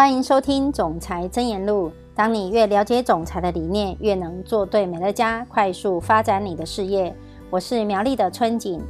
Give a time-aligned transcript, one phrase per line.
[0.00, 1.90] 欢迎收听《总裁真言录》。
[2.14, 7.14] 当你越了解总裁的理念，越能做对美乐家，快速发展你的事业。
[7.50, 8.80] 我是苗栗的春景，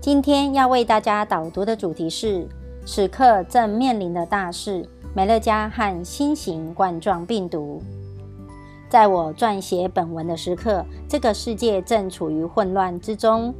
[0.00, 2.46] 今天要为大家导读的主题是：
[2.86, 7.82] 此刻正面临的大事——美乐家和新型冠状病毒。
[8.88, 13.52] 在我撰写本文的时刻，这个世界正处于混乱之中。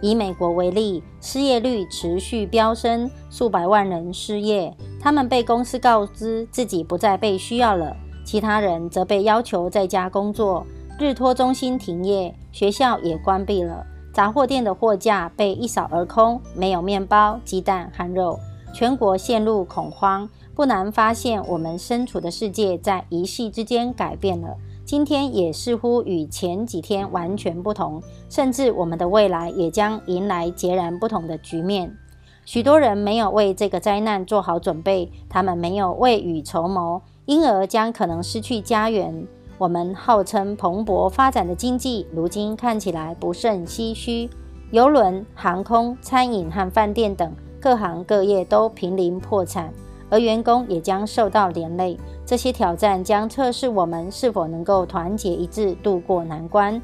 [0.00, 4.74] 以美国为例，失业率持续飙升，数百万人失业。
[5.00, 10.66] 他们被公司告知自己不再被需要了，其他人则被要求在家工作。
[10.98, 13.86] 日托中心停业，学校也关闭了。
[14.12, 18.38] 杂货店的货架被一扫而空，没有面包、鸡蛋和肉。
[18.74, 24.56] 全国陷入恐慌，不难发现，我们身处的世界在一夕之间改变了。
[24.90, 31.96] 今天也似乎与前几天完全不同，甚至我们的未来也将迎来截然不同的局面。
[32.44, 39.24] 许多人没有为这个灾难做好准备，他们没有未雨绸缪，因而将可能失去家园。
[39.58, 44.28] 我们号称蓬勃发展的经济，如今看起来不甚唏嘘。
[44.72, 49.72] 邮轮、航空、餐饮和饭店等各行各业都濒临破产。
[50.10, 56.82] 而员工也将受到连累，这些挑战将测试我们是否能够团结一致度过难关。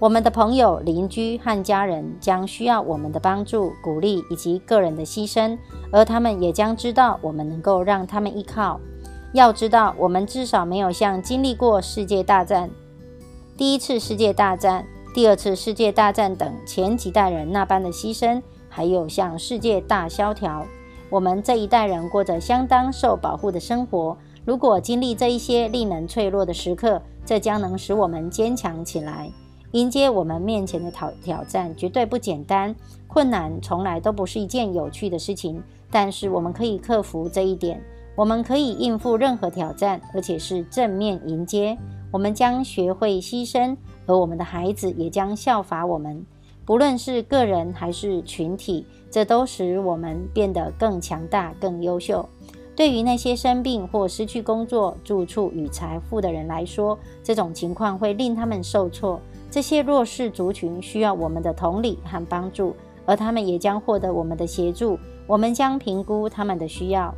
[0.00, 5.56] 我们的朋友、邻居和家人将需要我们的帮助、鼓励以及个人的牺牲，
[5.90, 8.78] 而他们也将知道我们能够让他们依靠。
[9.32, 12.68] 要知道，我们至少没有像经历过世界大战、
[13.56, 20.66] 第一次世界大战、第二次世界大战等前几代人那般的牺牲，还有像世界大萧条。
[21.10, 24.16] 我们这一代人过着相当受保护的生活。
[24.44, 29.30] 如果经历这一些令人脆弱的时刻，这将能使我们坚强起来，
[29.72, 31.74] 迎接我们面前的挑挑战。
[31.76, 32.74] 绝对不简单，
[33.06, 35.62] 困难从来都不是一件有趣的事情。
[35.90, 37.80] 但是我们可以克服这一点，
[38.16, 41.78] 我们可以应付任何挑战，而且是正面迎接。
[42.10, 43.76] 我们将学会牺牲，
[44.06, 46.24] 而我们的孩子也将效法我们。
[46.66, 52.26] 不论是个人还是群体，这都使我们变得更强大、更优秀。
[52.74, 59.20] 对于那些生病或失去工作、住处与财富的人来说，这种情况会令他们受挫。
[59.50, 62.74] 这些弱势族群需要我们的同理和帮助，
[63.06, 64.98] 而他们也将获得我们的协助。
[65.26, 67.14] 我们将评估他们的需要。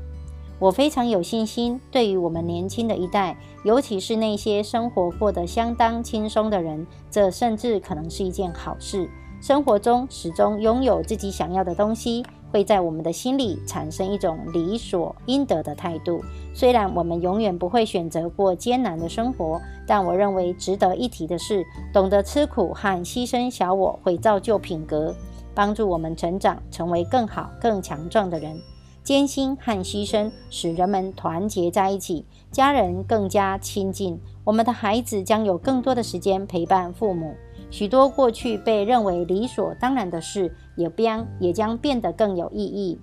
[0.58, 9.08] 我非常有信心，对于我们年轻的一代，尤其是那些生活过得相当轻松的人，这甚至可能是一件好事。
[9.46, 16.20] 生活中始终拥有自己想要的东西，会在我们的心里产生一种理所应得的态度。
[16.52, 25.14] 虽然我们永远不会选择过艰难的生活，但我认为值得一提的是，懂得吃苦和牺牲小我会造就品格，
[25.54, 28.60] 帮助我们成长，成为更好、更强壮的人。
[29.04, 37.32] 艰辛和牺牲使人们团结在一起，家人更加亲近，我们的孩子将有更多的时间陪伴父母。
[37.76, 42.98] 许多过去被认为理所当然的事，也将也将变得更有意义。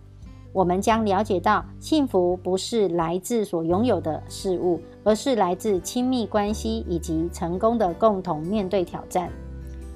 [0.52, 9.30] 我们将了解到，幸福不是来自所拥有的事物，而是来自亲密关系以及成功的共同面对挑战。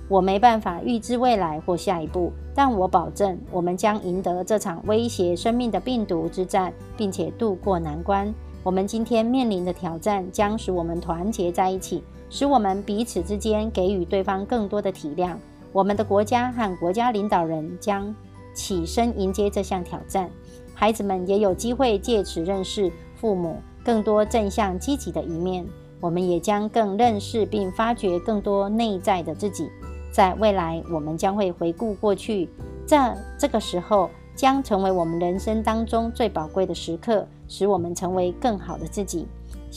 [0.07, 8.31] 我没办法预知未来或下一步，但我保证，我们将赢得这场威胁生命的病毒之战，并且渡过难关。
[8.61, 12.03] 我们今天面临的挑战，将使我们团结在一起。
[12.29, 15.35] 使我们彼此之间给予对方更多的体谅。
[15.71, 18.13] 我们的国家和国家领导人将
[18.53, 20.29] 起身迎接这项挑战，
[20.73, 25.65] 孩子们也有机会借此认识父母更多正向积极的一面。
[25.99, 29.69] 我们也将更认识并发掘更多内在的自己。
[30.11, 32.49] 在未来，我们将会回顾过去，
[32.85, 39.27] 在这个时候将成为我们人生当中最宝贵的时刻，使我们成为更好的自己。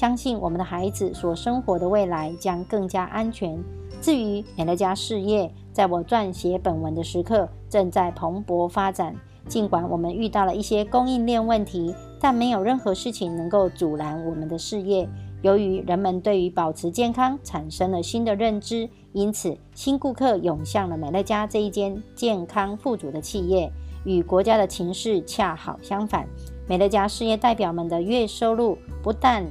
[0.01, 3.63] 相信我们的孩子所生活的未来将更加安全。
[4.01, 9.15] 至于美乐家事业，在我撰写本文的时刻正在蓬勃发展。
[9.47, 15.07] 尽管我们遇到了一些供应链问题，但没有任何事情能够阻拦我们的事业。
[15.43, 23.71] 由于人们对于保持健康产生了新的认知，因此新顾客涌向了美乐家这一间健康富足的企业。
[24.07, 26.27] 与国家的情势恰好相反，
[26.67, 29.45] 美乐家事业代表们的月收入不但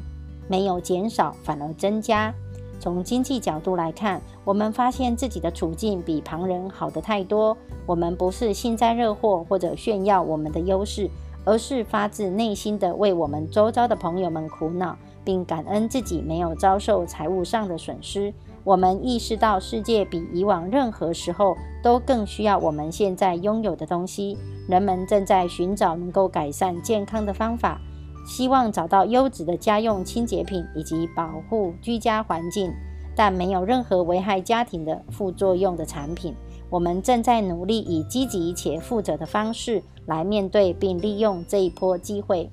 [0.49, 2.33] 没有减少，反而增加。
[2.79, 7.55] 从经济角度来看，我们发现自己的处境比旁人好得太多。
[7.85, 11.09] 我们不是幸灾乐祸或者炫耀我们的优势，
[11.45, 18.33] 而是发自内心的为我们周遭的朋友们苦恼，并感恩自己没有遭受财务上的损失。
[18.63, 24.37] 我们意识到世界比以往任何时候都更需要我们现在拥有的东西。
[24.67, 27.81] 人们正在寻找能够改善健康的方法。
[28.29, 32.71] 希望找到优质的家用清洁品以及保护居家环境，
[33.15, 36.35] 但没有任何危害家庭的副作用的产品。
[36.69, 42.51] 我们正在努力以积极且负责的方式来面对并利用这一波机会。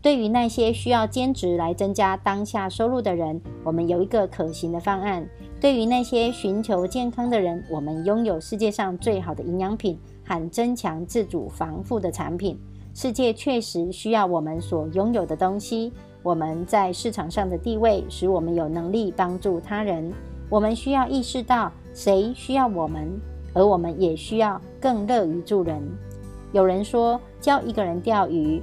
[0.00, 5.22] 对于那些需要兼职来增加当下收入的人，我们有一个可行的方案；
[5.60, 12.58] 对于那些寻求健康的人，我们拥有世界上最好的营养品和增强自主防护的产品。
[12.94, 15.92] 世界确实需要我们所拥有的东西。
[16.22, 20.12] 我们在市场上的地位使我们有能力帮助他人。
[20.48, 23.08] 我们需要意识到谁需要我们。
[23.52, 25.82] 而我们也需要更乐于助人。
[26.52, 28.62] 有人说，教一个人钓鱼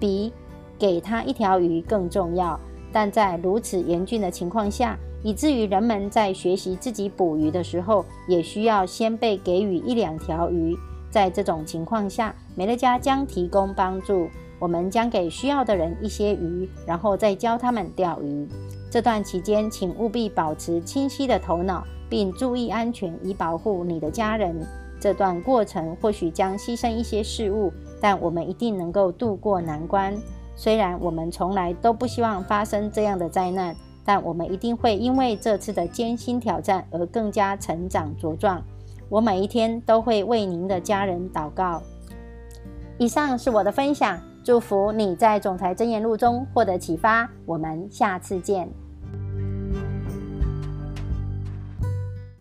[0.00, 0.32] 比
[0.78, 2.58] 给他一条鱼更重要。
[2.90, 10.74] 但在如此严峻的情况下，以至于人们在学习自己捕鱼的时候，也需要先被给予一两条鱼。
[11.10, 14.28] 在这种情况下，美乐家将提供帮助。
[14.58, 18.48] 我们将给需要的人一些鱼，然后再教他们钓鱼。
[18.90, 21.84] 这段期间，请务必保持清晰的头脑。
[22.08, 24.64] 并注意安全，以保护你的家人。
[25.00, 30.16] 这段过程或许将牺牲一些事物，但我们一定能够度过难关。
[30.54, 33.74] 虽然我们从来都不希望发生这样的灾难，
[34.04, 38.62] 但我们一定会因为这次的艰辛挑战而更加成长茁壮。
[39.08, 41.82] 我每一天都会为您的家人祷告。
[42.98, 47.28] 以上是我的分享，祝福你在总裁真言录中获得启发。
[47.44, 48.85] 我们下次见。